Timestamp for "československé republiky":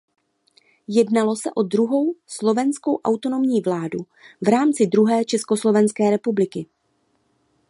5.25-6.65